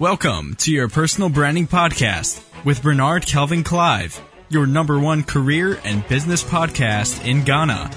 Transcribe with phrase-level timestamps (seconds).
[0.00, 6.06] Welcome to your personal branding podcast with Bernard Kelvin Clive, your number one career and
[6.08, 7.92] business podcast in Ghana,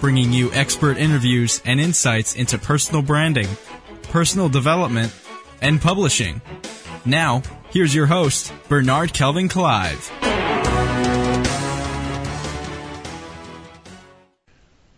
[0.00, 3.46] bringing you expert interviews and insights into personal branding,
[4.10, 5.14] personal development,
[5.62, 6.42] and publishing.
[7.04, 10.10] Now, here's your host, Bernard Kelvin Clive.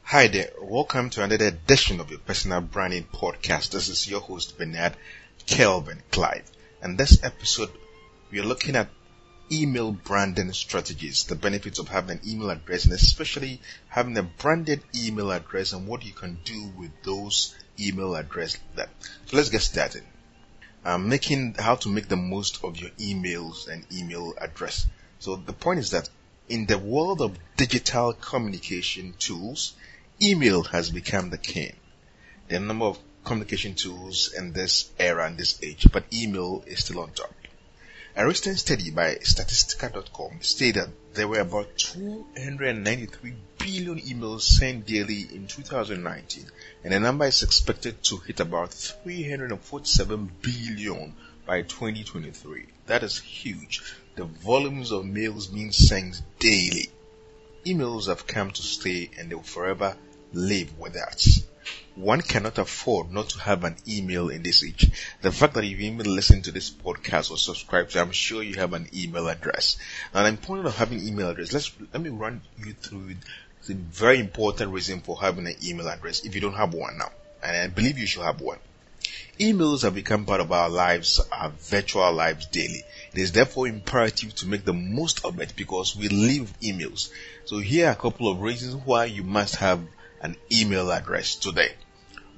[0.05, 3.73] Hi there, welcome to another edition of your personal branding podcast.
[3.73, 4.95] This is your host, Bernard
[5.47, 6.51] Kelvin Clive.
[6.81, 7.71] And this episode,
[8.31, 8.89] we are looking at
[9.51, 14.83] email branding strategies, the benefits of having an email address, and especially having a branded
[14.95, 18.59] email address and what you can do with those email address.
[18.77, 18.91] That
[19.27, 20.05] so let's get started.
[20.85, 24.87] Um, making how to make the most of your emails and email address.
[25.19, 26.09] So the point is that
[26.49, 29.75] in the world of digital communication tools,
[30.23, 31.75] email has become the king.
[32.49, 37.01] The number of communication tools in this era and this age, but email is still
[37.01, 37.33] on top.
[38.17, 45.47] A recent study by Statistica.com stated there were about 293 billion emails sent daily in
[45.47, 46.47] 2019,
[46.83, 51.15] and the number is expected to hit about 347 billion
[51.47, 52.67] by 2023.
[52.87, 53.83] That is huge.
[54.17, 56.91] The volumes of mails being sent daily.
[57.65, 59.97] Emails have come to stay and they will forever
[60.33, 61.47] live with us
[61.99, 64.89] one cannot afford not to have an email in this age.
[65.21, 68.73] The fact that you've even listened to this podcast or subscribed I'm sure you have
[68.73, 69.77] an email address.
[70.15, 73.17] And the importance of having email address, let's let me run you through
[73.67, 77.11] the very important reason for having an email address if you don't have one now.
[77.43, 78.59] And I believe you should have one.
[79.41, 82.85] Emails have become part of our lives, our virtual lives daily.
[83.13, 87.11] It is therefore imperative to make the most of it because we live emails.
[87.45, 89.81] So here are a couple of reasons why you must have
[90.21, 91.73] an email address today.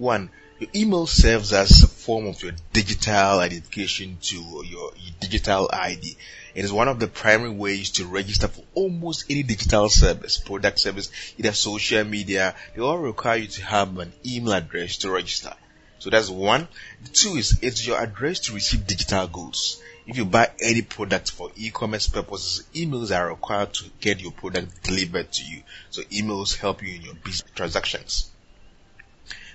[0.01, 5.69] One, your email serves as a form of your digital identification to your, your digital
[5.71, 6.17] ID.
[6.55, 10.79] It is one of the primary ways to register for almost any digital service, product
[10.79, 12.55] service, either social media.
[12.75, 15.53] They all require you to have an email address to register.
[15.99, 16.67] So that's one.
[17.03, 19.83] The two is it's your address to receive digital goods.
[20.07, 24.83] If you buy any product for e-commerce purposes, emails are required to get your product
[24.83, 25.63] delivered to you.
[25.91, 28.31] So emails help you in your business transactions.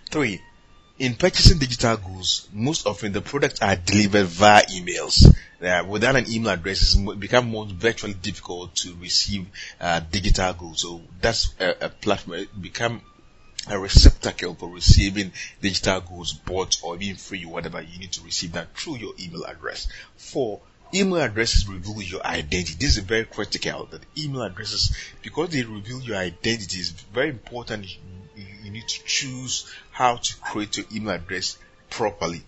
[0.10, 0.42] Three,
[0.98, 5.26] in purchasing digital goods, most often the products are delivered via emails.
[5.62, 9.46] Uh, without an email address, it's become more virtually difficult to receive
[9.82, 10.82] uh, digital goods.
[10.82, 12.40] So that's a, a platform.
[12.40, 13.02] It become
[13.68, 17.82] a receptacle for receiving digital goods bought or being free, whatever.
[17.82, 19.88] You need to receive that through your email address.
[20.18, 20.62] Four,
[20.94, 22.76] email addresses reveal your identity.
[22.80, 27.86] This is very critical that email addresses, because they reveal your identity, is very important
[28.36, 31.58] you need to choose how to create your email address
[31.90, 32.44] properly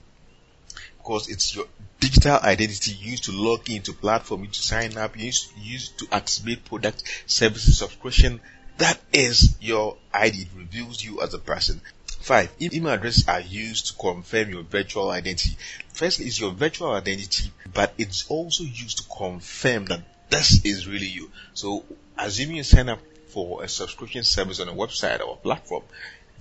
[1.07, 1.65] because it's your
[2.01, 6.65] digital identity used to log into platform, you to sign up, used, used to activate
[6.65, 8.41] product, services, subscription.
[8.77, 10.41] That is your ID.
[10.41, 11.81] It reveals you as a person.
[12.27, 15.55] Five, email addresses are used to confirm your virtual identity.
[15.93, 21.07] Firstly, it's your virtual identity, but it's also used to confirm that this is really
[21.07, 21.31] you.
[21.53, 21.85] So,
[22.17, 22.99] assuming you sign up
[23.29, 25.83] for a subscription service on a website or a platform,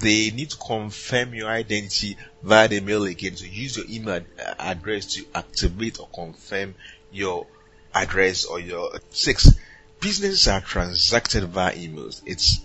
[0.01, 3.37] they need to confirm your identity via the mail again.
[3.37, 6.75] So use your email uh, address to activate or confirm
[7.13, 7.47] your
[7.95, 9.57] address or your uh, six.
[10.01, 12.23] Businesses are transacted via emails.
[12.27, 12.59] It's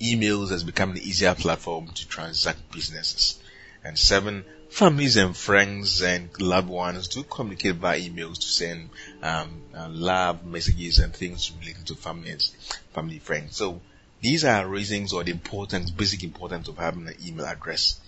[0.00, 3.38] emails has become the easier platform to transact businesses.
[3.84, 8.90] And seven, families and friends and loved ones do communicate via emails to send
[9.22, 12.54] um, uh, love messages and things related to families,
[12.92, 13.56] family friends.
[13.56, 13.80] So
[14.20, 18.00] these are reasons or the importance, basic importance of having an email address.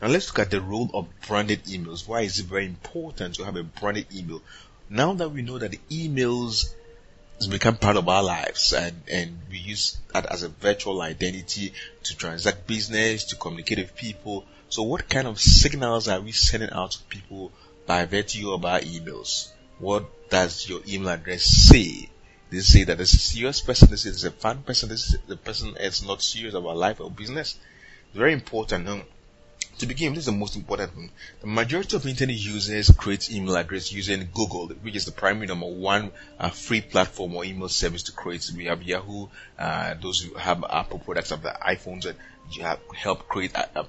[0.00, 2.06] Now let's look at the role of branded emails.
[2.06, 4.42] Why is it very important to have a branded email?
[4.88, 6.74] Now that we know that the emails
[7.36, 11.72] has become part of our lives and, and we use that as a virtual identity
[12.02, 16.70] to transact business, to communicate with people, so what kind of signals are we sending
[16.70, 17.52] out to people
[17.86, 19.50] by virtue of our emails?
[19.78, 22.10] What does your email address say?
[22.50, 25.20] They say that this is a serious person, this is a fun person, this is
[25.26, 27.58] the person is not serious about life or business.
[28.08, 28.88] It's very important.
[28.88, 29.02] Um,
[29.78, 31.10] To begin, this is the most important one.
[31.42, 35.66] The majority of internet users create email address using Google, which is the primary number
[35.66, 38.50] one uh, free platform or email service to create.
[38.56, 39.28] We have Yahoo,
[39.58, 42.16] uh, those who have Apple products have the iPhones that
[42.52, 43.86] you have help create a, a uh,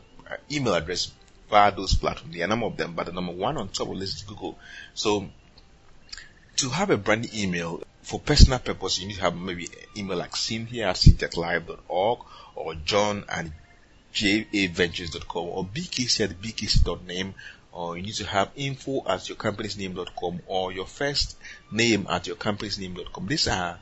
[0.51, 1.09] email address
[1.49, 2.33] via those platforms.
[2.33, 4.23] There are a number of them, but the number one on top of list is
[4.23, 4.59] Google.
[4.93, 5.29] So
[6.57, 10.35] to have a brand email for personal purpose, you need to have maybe email like
[10.35, 12.19] Cynthia at cynthiaclive.org
[12.55, 13.53] or John and
[14.17, 17.33] javentures.com or bkc at bkc.name
[17.71, 21.37] or you need to have info at your company's name.com or your first
[21.71, 23.27] name at your company's name.com.
[23.27, 23.79] These are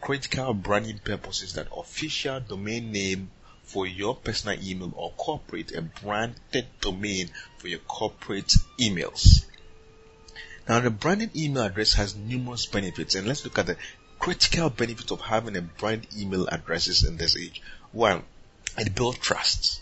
[0.00, 3.30] critical branding purposes that official domain name
[3.62, 9.46] for your personal email or corporate a branded domain for your corporate emails.
[10.68, 13.76] Now the branded email address has numerous benefits and let's look at the
[14.18, 17.62] critical benefits of having a brand email addresses in this age.
[17.92, 18.24] One,
[18.78, 19.80] it builds trust.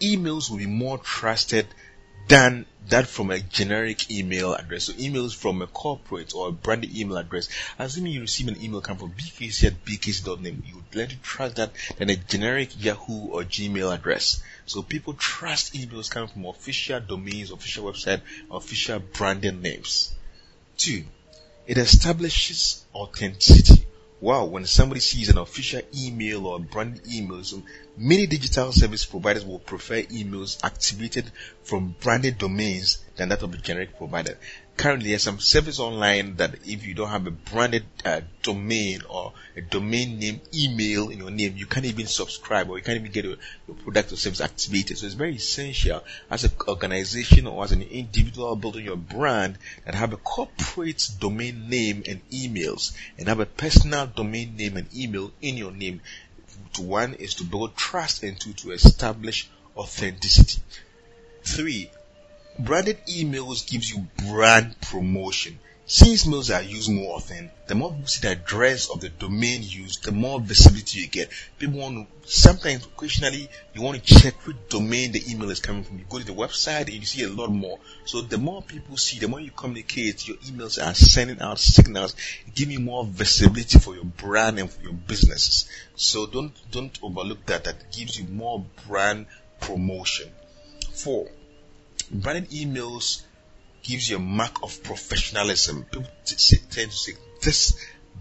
[0.00, 1.66] Emails will be more trusted
[2.28, 4.84] than that from a generic email address.
[4.84, 7.48] So emails from a corporate or a branded email address.
[7.78, 11.56] Assuming you receive an email come from bkc at bkc.name, you would let to trust
[11.56, 14.42] that than a generic Yahoo or Gmail address.
[14.66, 20.14] So people trust emails coming from official domains, official website, official branded names.
[20.76, 21.04] Two,
[21.66, 23.79] it establishes authenticity.
[24.20, 27.62] Wow, when somebody sees an official email or branded email, so
[27.96, 31.32] many digital service providers will prefer emails activated
[31.62, 34.38] from branded domains than that of a generic provider
[34.76, 39.34] currently there's some service online that if you don't have a branded uh, domain or
[39.54, 43.12] a domain name email in your name, you can't even subscribe or you can't even
[43.12, 43.36] get your,
[43.68, 44.96] your product or service activated.
[44.96, 49.94] So it's very essential as an organization or as an individual building your brand that
[49.94, 55.30] have a corporate domain name and emails and have a personal domain name and email
[55.42, 56.00] in your name.
[56.74, 60.62] To one is to build trust and two to establish authenticity.
[61.42, 61.90] Three,
[62.64, 65.58] Branded emails gives you brand promotion.
[65.86, 69.62] Since mails are used more often, the more people see the address of the domain
[69.62, 71.30] used, the more visibility you get.
[71.58, 75.84] People want to, sometimes occasionally you want to check which domain the email is coming
[75.84, 75.98] from.
[75.98, 77.78] You go to the website and you see a lot more.
[78.04, 82.14] So the more people see, the more you communicate, your emails are sending out signals,
[82.54, 85.66] giving you more visibility for your brand and for your businesses.
[85.96, 87.64] So don't, don't overlook that.
[87.64, 89.26] That gives you more brand
[89.60, 90.30] promotion.
[90.92, 91.28] Four,
[92.10, 93.22] branded emails
[93.82, 95.84] gives you a mark of professionalism.
[95.84, 97.78] People tend to say this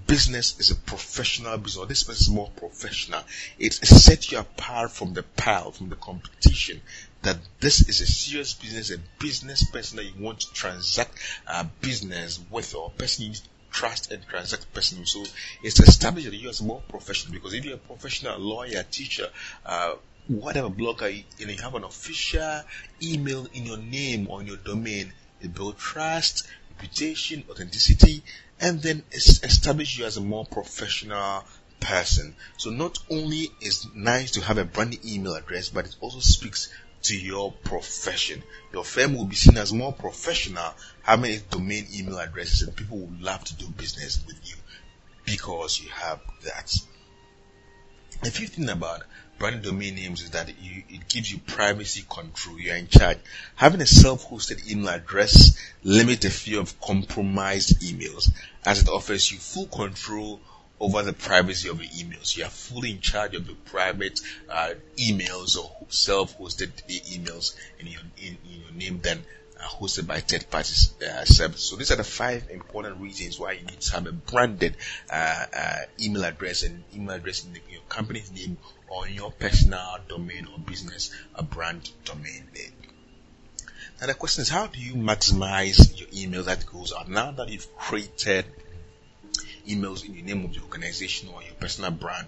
[0.07, 3.21] business is a professional business this business is more professional.
[3.57, 6.81] It sets you apart from the pile, from the competition.
[7.21, 11.65] That this is a serious business, a business person that you want to transact a
[11.65, 13.33] business with or person you
[13.71, 15.05] trust and transact person.
[15.05, 15.23] So
[15.63, 19.27] it's established that you are more professional because if you're a professional lawyer, teacher,
[19.65, 19.93] uh,
[20.29, 22.61] whatever blogger, you know, you have an official
[23.01, 25.11] email in your name or in your domain,
[25.41, 26.47] it builds trust,
[26.77, 28.23] reputation, authenticity,
[28.61, 31.43] and then establish you as a more professional
[31.79, 32.35] person.
[32.57, 36.69] So not only is nice to have a branded email address, but it also speaks
[37.03, 38.43] to your profession.
[38.73, 42.99] Your firm will be seen as more professional having a domain email addresses and people
[42.99, 44.55] will love to do business with you
[45.25, 46.71] because you have that.
[48.21, 49.03] If you think about
[49.37, 52.59] branded domain names is that you, it gives you privacy control.
[52.59, 53.17] You're in charge.
[53.55, 58.29] Having a self-hosted email address limits the fear of compromised emails
[58.65, 60.41] as it offers you full control
[60.81, 62.35] over the privacy of your emails.
[62.35, 64.19] You are fully in charge of your private
[64.49, 69.23] uh, emails or self-hosted emails in your, in, in your name than
[69.59, 71.63] uh, hosted by third parties uh, service.
[71.63, 74.75] So these are the five important reasons why you need to have a branded
[75.11, 78.57] uh, uh email address and email address in, the, your company's name
[78.89, 82.71] on your personal domain or business a brand domain name.
[83.99, 87.49] Now the question is how do you maximize your email that goes out now that
[87.49, 88.45] you've created
[89.67, 92.27] emails in the name of your organization or your personal brand?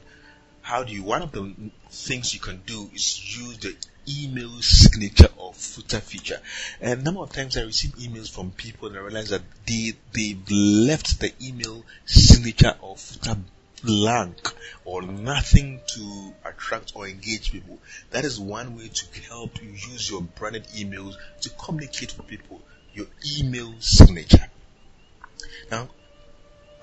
[0.62, 1.56] How do you, one of the
[1.90, 3.76] things you can do is use the
[4.08, 6.40] email signature or footer feature.
[6.80, 9.94] And a number of times I receive emails from people and I realize that they,
[10.14, 13.38] they've left the email signature or footer
[13.84, 14.48] blank
[14.86, 17.80] or nothing to attract or engage people.
[18.12, 22.62] That is one way to help you use your branded emails to communicate with people.
[22.94, 24.50] Your email signature.
[25.70, 25.90] Now,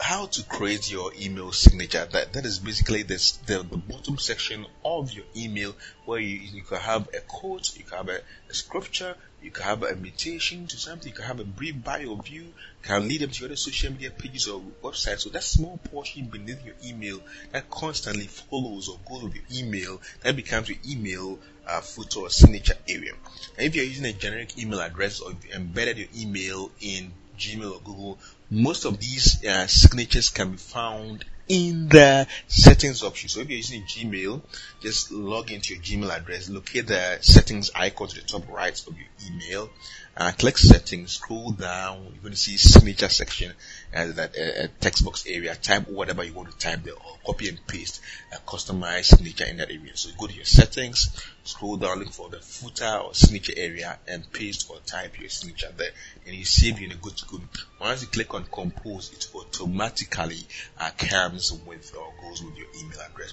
[0.01, 2.07] how to create your email signature.
[2.11, 5.75] That that is basically this the, the bottom section of your email
[6.05, 9.65] where you, you can have a quote, you can have a, a scripture, you can
[9.65, 12.47] have an invitation to something, you can have a brief bio of you,
[12.83, 15.21] can lead them to other social media pages or websites.
[15.21, 17.21] So that small portion beneath your email
[17.53, 22.31] that constantly follows or goes with your email, that becomes your email uh, footer or
[22.31, 23.13] signature area.
[23.57, 27.77] And if you're using a generic email address or you embedded your email in Gmail
[27.77, 28.19] or Google,
[28.51, 33.29] most of these uh, signatures can be found in the settings option.
[33.29, 34.43] So if you're using Gmail,
[34.81, 38.95] just log into your Gmail address, locate the settings icon to the top right of
[38.97, 39.71] your email,
[40.19, 43.53] uh, click settings, scroll down, you're going to see signature section,
[43.95, 47.49] uh, that uh, text box area, type whatever you want to type there, or copy
[47.49, 48.01] and paste
[48.33, 49.97] a customized signature in that area.
[49.97, 54.31] So go to your settings, scroll down, look for the footer or signature area and
[54.33, 55.91] paste or type your signature there
[56.27, 57.41] and you save you in a good to.
[57.81, 60.45] Once you click on compose, it automatically
[60.81, 63.33] uh, comes with or goes with your email address.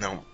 [0.00, 0.24] Now,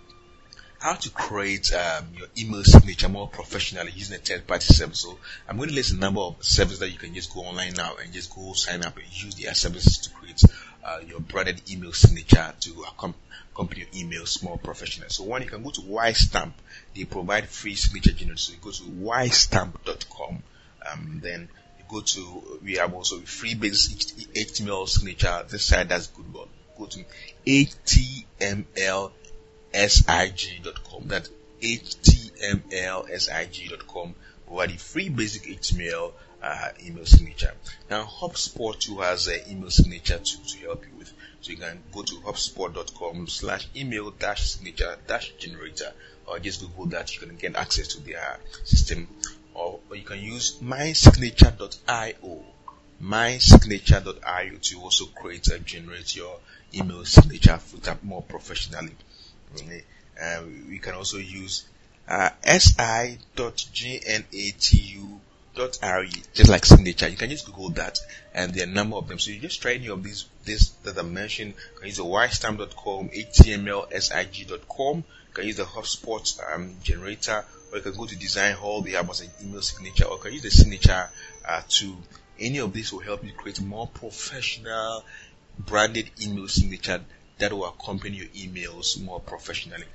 [0.85, 5.01] how to create um, your email signature more professionally using a third party service.
[5.01, 7.73] So I'm going to list a number of services that you can just go online
[7.73, 10.43] now and just go sign up and use their services to create
[10.85, 15.09] uh, your branded email signature to accompany your emails more professional.
[15.09, 16.53] So one, you can go to WiseStamp.
[16.95, 18.43] They provide free signature generators.
[18.43, 20.43] So you go to wisestamp.com.
[20.93, 21.49] Um, then
[21.79, 23.97] you go to, we have also free basic
[24.35, 25.47] HTML signature.
[25.49, 26.49] This side does good work.
[26.77, 27.05] Go to
[27.47, 29.13] HTML
[29.75, 31.09] sig.com.
[31.09, 31.31] That's
[31.63, 32.65] htmlsig.com
[34.47, 36.13] provide the free basic HTML
[36.43, 37.53] uh, email signature.
[37.91, 41.13] Now HubSpot too has an email signature to, to help you with.
[41.41, 45.93] So you can go to hubspot.com slash email dash signature dash generator
[46.27, 47.15] or just Google that.
[47.15, 49.09] You can get access to their system
[49.55, 52.45] or, or you can use mysignature.io
[53.03, 56.39] mysignature.io to also create and generate your
[56.73, 58.95] email signature footer more professionally.
[60.69, 61.65] We can also use
[62.09, 62.31] uh,
[66.35, 67.09] just like signature.
[67.09, 67.99] You can just Google that,
[68.35, 69.19] and there are a number of them.
[69.19, 71.55] So you just try any of these, this that I mentioned.
[71.75, 74.97] You can use the wisestamp.com, htmlsig.com.
[74.97, 78.85] You can use the HubSpot um, generator, or you can go to Designhill.
[78.85, 81.09] They have an email signature, or you can use the signature
[81.49, 81.97] uh, to.
[82.37, 85.05] Any of these will help you create more professional
[85.57, 87.01] branded email signature
[87.39, 89.87] that will accompany your emails more professionally.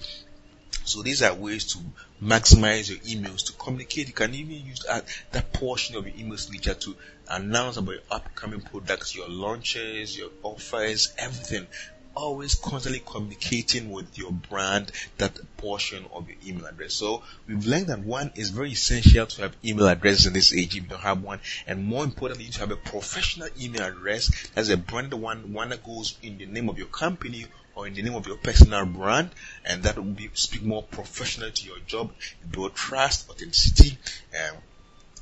[0.86, 1.80] So these are ways to
[2.22, 4.08] maximize your emails to communicate.
[4.08, 6.96] You can even use that, that portion of your email signature to
[7.30, 11.68] announce about your upcoming products, your launches, your offers, everything
[12.16, 16.94] always constantly communicating with your brand that portion of your email address.
[16.94, 20.76] So we've learned that one is very essential to have email address in this age
[20.76, 21.40] if you don't have one.
[21.68, 25.84] And more importantly, to have a professional email address as a brand one, one that
[25.84, 29.30] goes in the name of your company or in the name of your personal brand
[29.64, 32.12] and that will be speak more professional to your job,
[32.52, 33.98] build trust, authenticity,
[34.34, 34.58] um,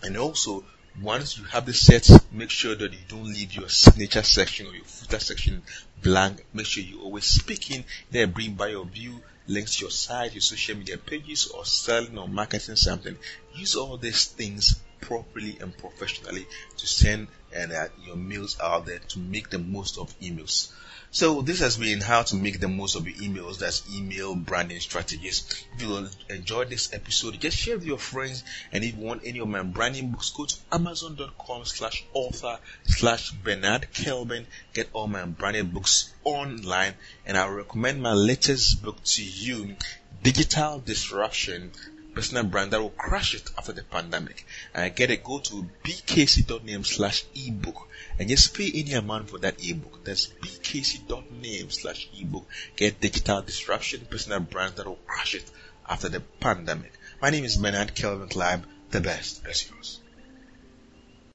[0.03, 0.63] and also
[1.01, 4.73] once you have the set, make sure that you don't leave your signature section or
[4.73, 5.61] your footer section
[6.01, 6.43] blank.
[6.53, 7.85] Make sure you always speak in
[8.33, 12.27] bring by your view, links to your site, your social media pages, or selling or
[12.27, 13.15] marketing something.
[13.53, 18.99] Use all these things properly and professionally to send and uh, your mails out there
[18.99, 20.71] to make the most of emails.
[21.09, 23.59] So this has been how to make the most of your emails.
[23.59, 25.65] That's email branding strategies.
[25.75, 28.43] If you enjoyed this episode, just share with your friends.
[28.71, 33.31] And if you want any of my branding books, go to amazon.com slash author slash
[33.31, 34.47] Bernard Kelvin.
[34.73, 36.93] Get all my branding books online.
[37.25, 39.75] And I recommend my latest book to you,
[40.23, 41.71] Digital Disruption
[42.17, 44.43] personal brand that will crush it after the pandemic.
[44.73, 49.63] And get it, go to bkc.name slash ebook and just pay any amount for that
[49.63, 50.03] ebook.
[50.03, 52.47] That's bkc.name slash ebook.
[52.75, 55.45] Get digital disruption, personal brands that will crush it
[55.87, 56.91] after the pandemic.
[57.21, 58.65] My name is Bernard Kelvin Clive.
[58.89, 59.99] The best is yours.